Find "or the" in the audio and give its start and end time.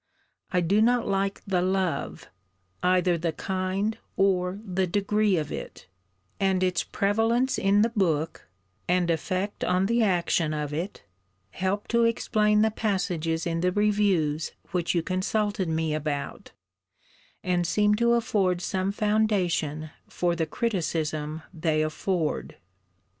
4.17-4.87